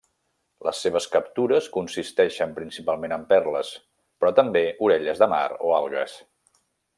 Les 0.67 0.77
seves 0.85 1.05
captures 1.15 1.67
consisteixen 1.75 2.55
principalment 2.55 3.13
en 3.19 3.27
perles, 3.35 3.69
però 4.23 4.33
també 4.43 4.65
orelles 4.89 5.23
de 5.25 5.29
mar 5.35 5.45
o 5.69 5.77
algues. 5.83 6.19